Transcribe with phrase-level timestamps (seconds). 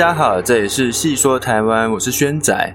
[0.00, 2.74] 家好，这里是细说台湾，我是轩仔。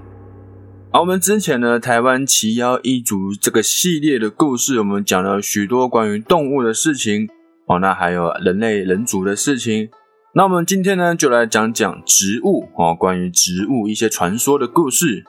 [0.92, 7.28] 好，我们之前呢，台湾奇妖异族这个系列的故事，我们讲了许多关于动物的事情，
[7.66, 9.90] 哦，那还有人类人族的事情。
[10.36, 15.24] 那我们今天呢，就来讲讲植物哦，关于植物一些传说的故事。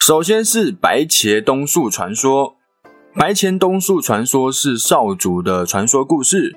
[0.00, 2.56] 首先是白茄冬树传说，
[3.14, 6.56] 白茄冬树传说是少族的传说故事。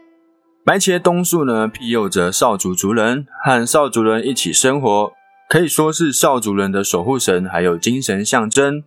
[0.66, 5.12] 白茄冬树呢，庇佑着少族族人，和少族人一起生活。
[5.49, 8.81] 可以说是少族人的守护神，还有精神象征。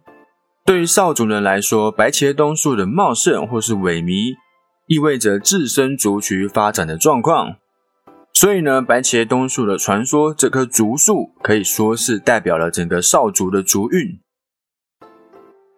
[0.65, 4.35] 对于少族人来说，白茄冬树的茂盛或是萎靡，
[4.87, 7.57] 意味着自身族群发展的状况。
[8.33, 14.19] 所以呢，白茄冬树的传说，这棵竹树可以说是代表了整个少族的族运。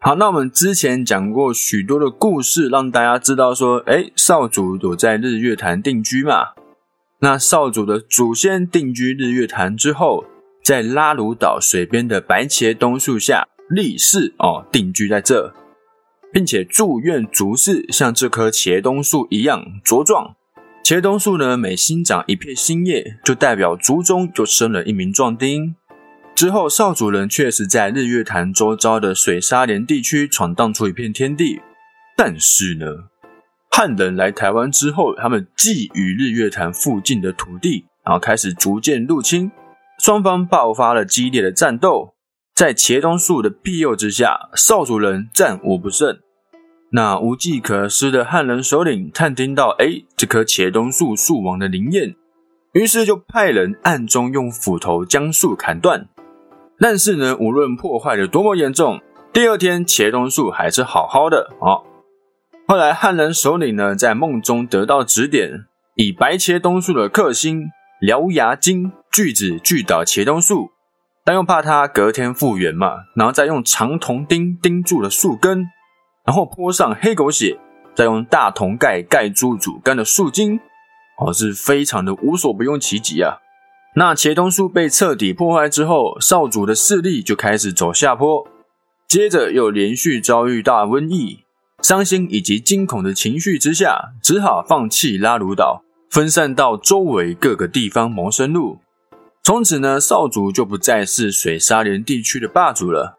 [0.00, 6.50] 好，那我们之前讲过许多的故事，让大家知道说，哎，少主有在日月潭定居嘛？
[7.20, 10.24] 那少主的祖先定居日月潭之后。
[10.64, 15.54] 在拉鲁岛水边的白茄冬树下立誓哦，定居在这，
[16.30, 20.34] 并且祝愿族氏像这棵茄冬树一样茁壮。
[20.84, 25.74] 茄冬树呢，每新长一片新叶，就代表族中就生了一名壮丁。
[26.38, 31.60] 之后，少主人确实在日月潭周遭的水沙连地区闯荡出一片天地。
[32.16, 32.86] 但是呢，
[33.72, 39.50] 汉人来台湾之后，他们觊觎日月潭附近的土地，然后开始逐渐入侵。
[39.98, 42.14] 双方爆发了激烈的战斗，
[42.54, 46.20] 在茄冬树的庇佑之下，少主人战无不胜。
[46.92, 52.14] 那无计可施的汉人首领探听到，哎，这棵茄冬树树王的灵验，
[52.74, 56.06] 于是就派人暗中用斧头将树砍断。
[56.80, 59.00] 但是呢，无论破坏的多么严重，
[59.32, 61.82] 第二天茄冬树还是好好的啊。
[62.66, 65.64] 后来汉人首领呢，在梦中得到指点，
[65.96, 67.70] 以白茄冬树的克星
[68.02, 68.92] 獠牙金。
[69.10, 70.70] 锯子锯倒茄冬树，
[71.24, 75.66] 但又怕它隔天复原嘛，然后再用长铜钉钉住了树根，
[76.24, 77.58] 然后泼上黑狗血，
[77.96, 80.60] 再用大铜盖盖住主干的树茎，
[81.18, 83.38] 哦，是非常的无所不用其极啊。
[83.96, 88.46] 那茄冬树被彻底破坏之后，少主的势力就开始走下坡，
[89.08, 91.40] 接着又连续遭遇大瘟疫，
[91.82, 98.78] 伤心以及惊恐的情绪之下，只好放弃拉鲁岛，分散到周围各个地方谋生路。
[99.42, 103.18] 从此呢，少族就不再是水沙连地区的霸主了。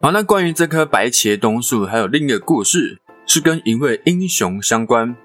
[0.00, 5.16] 好，那关于这棵白茄冬树，还有另一个故事，是跟一位英雄相关。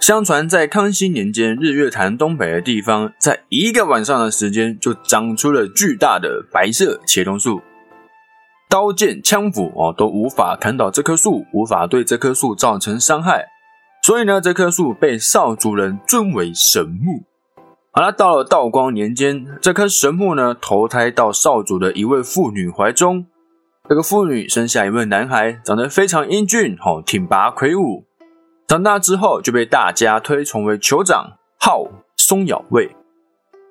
[0.00, 7.60] 相传在康熙年间，日月潭东北的地方，在一个晚上的时间，就长出了巨大的白色茄冬树，
[8.70, 13.44] 刀剑枪斧哦都无法砍倒这棵树，无法对这棵树造成伤害。
[14.02, 17.24] 所以呢，这棵树被少族人尊为神木。
[17.92, 23.26] 好了，到了道光年间，这棵神木呢投胎到少主的一位妇女怀中。
[23.86, 28.06] 这个妇女生下一位男孩，长得非常英俊，吼挺拔魁梧。
[28.70, 32.94] 长大之后就被大家推崇为酋长，号松咬卫。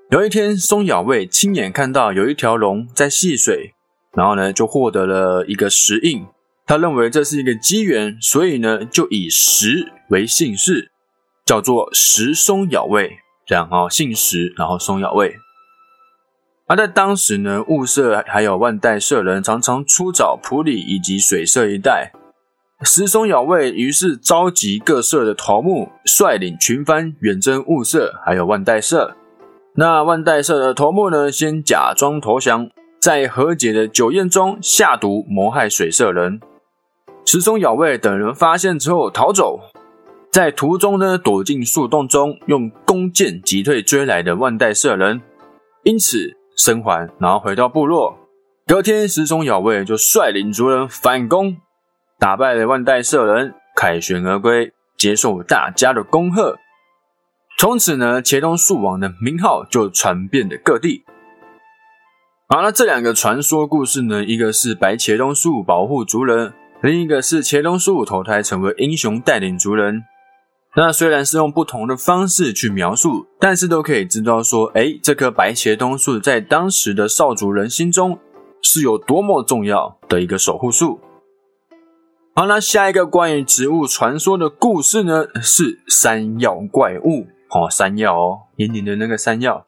[0.10, 3.74] 有一天，松咬卫亲眼看到有一条龙在戏水，
[4.12, 6.26] 然后呢就获得了一个石印。
[6.66, 10.92] 他认为这是一个机缘，所以呢就以石为姓氏，
[11.46, 13.20] 叫做石松咬卫。
[13.46, 15.38] 这样哦，姓石，然后松咬卫。
[16.68, 22.12] 而在当时呢，雾社还有万代社人常常出找埔里以及水社一带。
[22.86, 29.18] 石松咬卫于是召集各社的头目，率领群番远征雾社还有万代社。
[29.76, 32.70] 那万代社的头目呢，先假装投降，
[33.02, 36.40] 在和解的酒宴中下毒谋害水社人。
[37.26, 39.60] 石松咬卫等人发现之后逃走。
[40.32, 45.22] 在途中呢，躲进树洞中，用弓箭击退追来的万代社人，
[45.84, 48.18] 因此生还，然后回到部落。
[48.66, 51.58] 隔天，石松咬卫就率领族人反攻，
[52.20, 56.58] 打败了万代社人，凯旋而归，接受大家的恭贺。
[57.58, 61.06] 从此呢，茄冬树王的名号就传遍了各地。
[62.50, 66.52] 好了，这两个传说故事呢，一个是白茄冬树保护族人，
[66.82, 70.04] 另一个是茄冬树投胎成为英雄，带领族人。
[70.76, 78.20] 那虽然是用不同的方式去描述，但是都可以知道说，哎，这棵白茄冬树在当时的少族人心中
[78.62, 81.00] 是有多么重要的一个守护树。
[82.40, 87.28] 好，那下一个关于植物传说的故事呢，是山药怪物。
[87.50, 89.66] 哦，山药哦，年年的那个山药。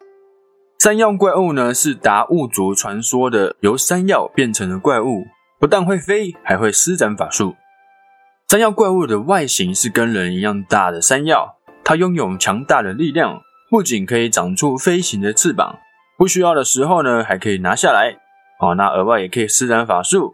[0.79, 5.25] 山药怪物呢，是达悟族传说的由山药变成的怪物，
[5.59, 7.57] 不但会飞，还会施展法术。
[8.47, 15.77] 山药怪物的外形是跟人一样大的山药，它拥有强大的力量，不仅可以长出飞行的翅膀，
[16.17, 18.15] 不需要的时候呢，还可以拿下来。
[18.61, 20.33] 哦，那额外也可以施展法术。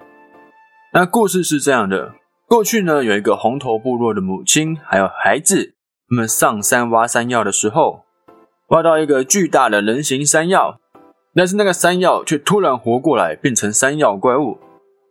[0.94, 2.14] 那故事是这样的：
[2.48, 5.76] 过去呢，有一个红头部落的母亲还有孩子，
[6.10, 8.06] 他们上山挖山药的时候，
[8.70, 10.80] 挖到一个巨大的人形山药，
[11.36, 14.58] 但是那个山药却突然活过来，变成山药怪物，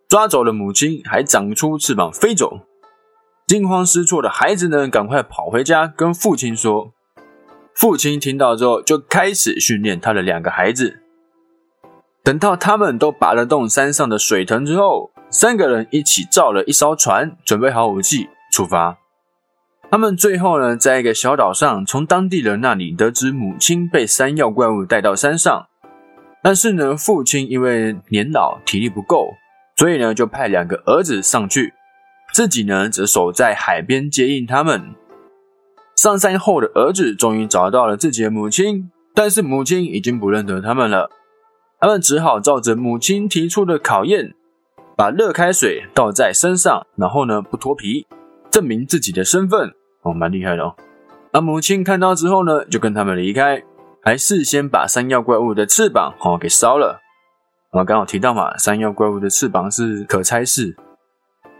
[0.08, 2.60] 抓走了母亲，还长出翅膀飞走。
[3.46, 6.94] 惊慌失措的孩子呢，赶快跑回家跟父亲说。
[7.74, 11.00] 父亲听到之后，就开始训练他的两个孩子。
[12.24, 18.98] 等到他们都拔得动山上的水藤之后，三个人一起造了一艘船，准备好武器出发。
[19.90, 25.66] 他们最后呢，在一个小岛上，从当地人那里得知母亲被山药怪物带到山上。
[26.42, 29.34] 但是呢，父亲因为年老体力不够，
[29.76, 31.74] 所以呢，就派两个儿子上去，
[32.32, 34.94] 自己呢则守在海边接应他们。
[35.96, 41.10] 上山后的儿子终于找到了自己的母亲，但是母亲已经不认得他们了。
[41.80, 44.34] 他们只好照着母亲提出的考验，
[44.96, 48.06] 把热开水倒在身上，然后呢不脱皮，
[48.50, 49.74] 证明自己的身份。
[50.02, 50.74] 哦，蛮厉害的哦。
[51.32, 53.62] 那母亲看到之后呢，就跟他们离开，
[54.02, 57.02] 还事先把山药怪物的翅膀哦给烧了。
[57.72, 60.74] 我刚好提到嘛，山药怪物的翅膀是可拆式。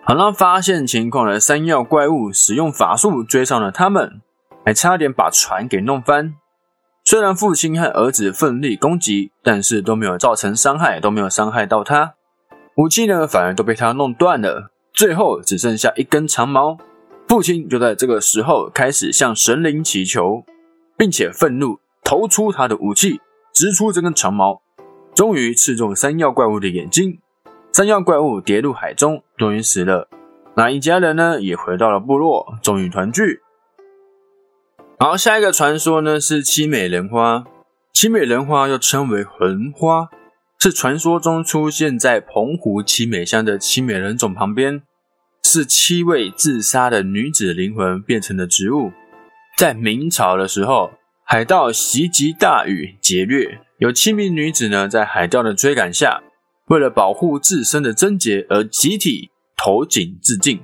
[0.02, 4.22] 好，那发现情况的山药怪物使用法术追上了他们，
[4.64, 6.34] 还差点把船给弄翻。
[7.04, 12.14] 虽然父亲和儿子奋力攻击，但是都没有造成伤害，都没有伤害到他。
[12.76, 16.76] 武器呢，反而都被他弄断了，最后只剩下一根长矛。
[17.26, 20.44] 父亲就在这个时候开始向神灵祈求，
[20.94, 23.22] 并且愤怒投出他的武器，
[23.54, 24.60] 直出这根长矛，
[25.14, 27.18] 终于刺中山药怪物的眼睛。
[27.72, 30.08] 山药怪物跌入海中，终于死了。
[30.54, 33.40] 那一家人呢，也回到了部落，终于团聚。
[34.98, 37.44] 好，下一个传说呢是七美人花。
[37.94, 40.10] 七美人花又称为魂花，
[40.58, 44.82] 是传说中出现在澎湖七美乡的七美人种旁边，
[45.44, 48.92] 是七位自杀的女子灵魂变成的植物。
[49.56, 50.90] 在明朝的时候，
[51.24, 56.22] 海盗袭击大禹劫掠，有七名女子呢在海盗的追赶下，
[56.66, 60.60] 为了保护自身的贞洁而集体投井自尽。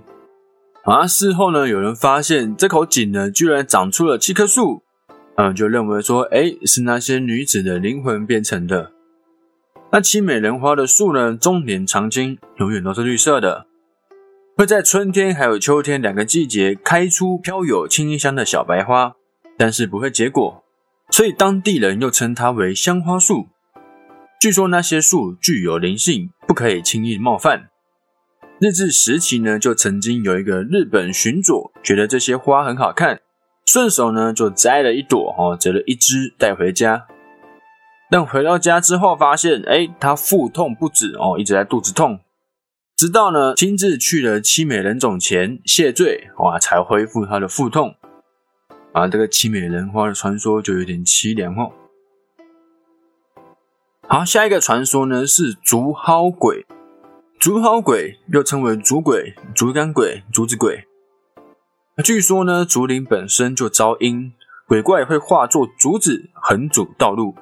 [0.85, 4.83] 而事后呢，有人发现这口井呢，居然长出了七棵树，
[5.37, 8.91] 嗯，就认为说，哎，是那些女子的灵魂变成的。
[9.95, 13.67] 那七美人花的树呢，终年常青，永远都是绿色的，
[14.57, 19.17] 会在春天还有秋天两个季节开出飘有清香的小白花，
[19.59, 20.65] 但是不会结果，
[21.11, 23.49] 所以当地人又称它为香花树。
[24.41, 27.69] 据说那些树具有灵性，不可以轻易冒犯。
[28.59, 33.21] 日治时期呢，就曾经有一个日本巡佐觉得这些花很好看，
[33.67, 37.09] 顺手呢就摘了一朵，哦，折了一枝带回家。
[38.13, 42.21] 但回到家之后发现，哎，他腹痛不止，哦，一直在肚子痛。
[42.95, 47.95] 直到呢亲自去了七美人冢前谢罪，哇，才恢复他的腹痛。
[48.93, 51.73] 啊，这个七美人花的传说就有点凄凉哦。
[54.07, 56.67] 好，下一个传说呢是竹蒿鬼。
[57.39, 60.85] 竹蒿鬼又称为竹鬼、竹竿鬼、竹子鬼。
[62.05, 64.35] 据说呢，竹林本身就招阴，
[64.69, 67.35] 鬼怪会化作竹子横阻道路。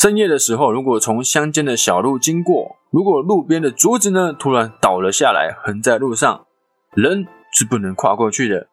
[0.00, 6.46] 深夜的时候，如果从乡间的小路经过，如果路边的竹子呢突然倒了下来，横在路上，
[6.94, 8.68] 人是不能跨过去的。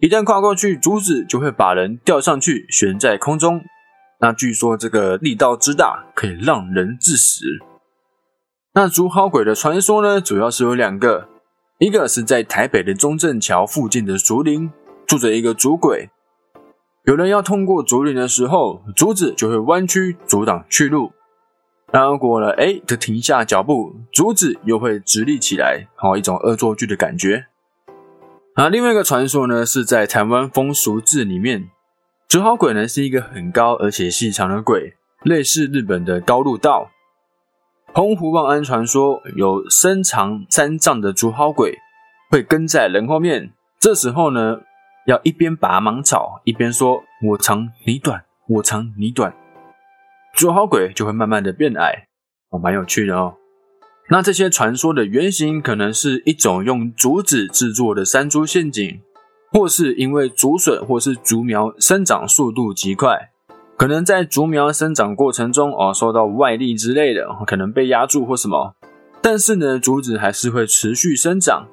[0.00, 3.62] 一旦跨过去，竹子就会把人吊上去，悬在空中。
[4.18, 7.44] 那据说这个力道之大，可以让人致死。
[8.74, 11.28] 那竹蒿鬼的传说呢，主要是有两个，
[11.78, 14.72] 一个是在台北的中正桥附近的竹林
[15.06, 16.10] 住着一个竹鬼，
[17.06, 21.12] 有人要通过竹林的时候，竹子就会弯曲阻挡去路，
[21.92, 27.46] 如果了，哎，就停下脚步，竹子又会直立起来，好一种恶作剧的感觉。
[28.54, 31.70] 啊，另外一个传说呢，是在台湾风俗志里面，
[32.26, 36.90] 竹蒿鬼呢是一个很高而且细长的鬼，类似日本的高路道。
[37.94, 41.78] 澎湖望安传说有身长三丈的竹蒿鬼
[42.32, 44.62] 会跟在人后面，这时候呢，
[45.06, 49.32] 要一边拔芒草，一边说“我长你短，我长你短”，
[50.34, 52.08] 竹蒿鬼就会慢慢的变矮，
[52.50, 53.34] 哦，蛮有趣的哦。
[54.08, 59.00] 那这些传说的原型可能是一种用竹子制作的山猪陷阱，
[59.52, 63.30] 或是因为竹笋或是竹苗生长速度极快。
[63.76, 68.74] 可能在竹苗生长过程中哦，受到外力之类的，可能被压住或什么，
[69.20, 71.68] 但是呢，竹子还是会持续生长。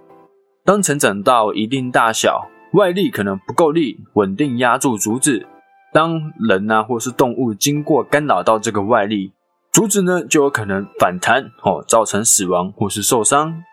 [0.66, 5.46] 当成长到一定大小，外力可能不够力稳定压住竹子，
[5.94, 9.32] 当人呐或是动物经过干扰到这个外力，
[9.72, 13.63] 竹子呢就有可能反弹哦，造成死亡或是受伤。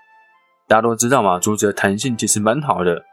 [0.69, 3.05] 大家都知道嘛，竹子的弹性其实蛮好的。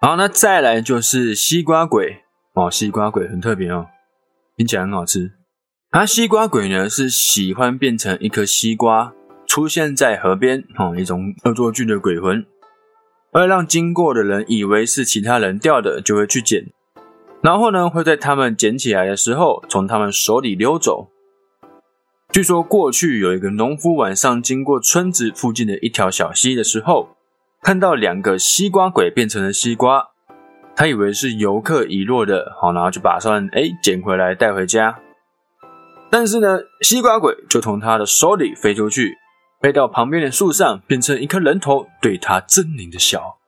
[0.00, 2.22] 好，那再来就是西瓜鬼
[2.54, 3.86] 哦，西瓜鬼很特别哦，
[4.56, 5.32] 听起来很好吃。
[5.90, 9.12] 它西瓜鬼呢是喜欢变成一颗西瓜
[9.46, 12.44] 出现在河边哦，一种恶作剧的鬼魂，
[13.32, 16.66] 而让经过的人以为是其他人掉的，就会去捡，
[17.42, 21.08] 然后呢会在他们捡起来的时候从他们手里溜走。
[22.30, 27.08] 据说过去有一个农夫晚上经过村子附近的一条小溪的时候，
[27.62, 30.10] 看到两个西瓜鬼变成了西瓜，
[30.76, 34.98] 他以为是游客遗落的，好，然后就把算哎捡回来带回家。
[36.10, 39.16] 但是呢，西瓜鬼就从他的手里飞出去，
[39.62, 43.38] 飞到旁边的树上，变成一颗人头，对他狰狞的笑，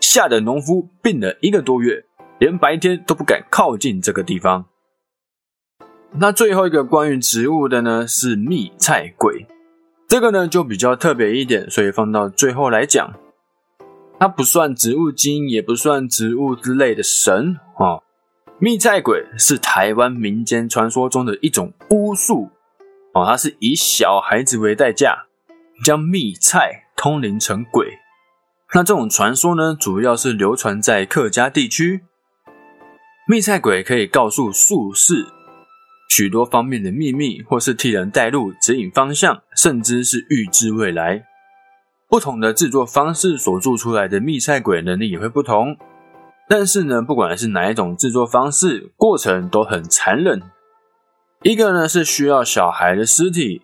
[0.00, 2.06] 吓得农夫病了一个多月，
[2.38, 4.64] 连白天都不敢靠近这个地方。
[6.14, 9.46] 那最后一个关于植物的呢，是蜜菜鬼，
[10.08, 13.12] 这个呢就比较特别一点，所以放到最后来讲。
[14.18, 18.00] 它不算植物精，也不算植物之类的神啊。
[18.58, 22.48] 蜜菜鬼是台湾民间传说中的一种巫术
[23.12, 25.26] 哦，它是以小孩子为代价，
[25.84, 27.98] 将蜜菜通灵成鬼。
[28.74, 32.02] 那这种传说呢，主要是流传在客家地区。
[33.28, 35.26] 蜜菜鬼可以告诉术士。
[36.08, 41.24] 许多方面的秘密，或是替人带路、指引方向，甚至是预知未来。
[42.08, 45.76] 不同的制作方式所做出来的蜜菜鬼能力也会不同。
[46.48, 50.42] 但是呢，不管是哪一种制作方式，过程都很残忍。
[51.42, 53.62] 一个呢是需要小孩的尸体，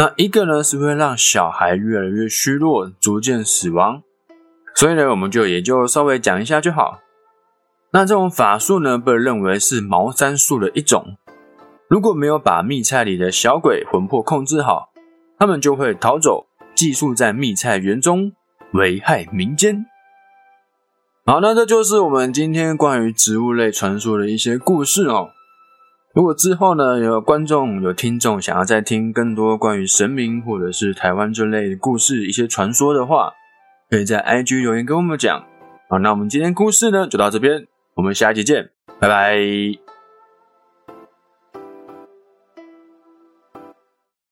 [0.00, 4.00] 那一个呢是会让小孩越来越虚弱，逐渐死亡。
[4.76, 7.00] 所以呢，我们就也就稍微讲一下就好。
[7.90, 11.16] 那这种法术呢，被认为是茅山术的一种。
[11.88, 14.90] 如果没有把蜜菜里的小鬼魂魄控制好，
[15.36, 18.30] 他们就会逃走，寄宿在蜜菜园中，
[18.74, 19.84] 危害民间。
[21.26, 25.30] 好，那这就是我们今天关于植物类传说的一些故事哦。
[26.18, 33.30] 如果之后呢有观众、有听众想要再听更多关于神明或者是台湾这类的故事、一些传说的话，
[33.88, 35.40] 可以在 IG 留言跟我们讲。
[35.88, 39.87] 好，那我们今天故事呢就到这边，我们下一集见，拜拜。